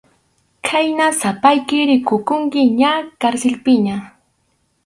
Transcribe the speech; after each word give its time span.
Khayna 0.67 1.07
sapayki 1.19 1.77
rikukunki 1.89 2.61
ña 2.79 2.93
karsilpiña. 3.21 3.95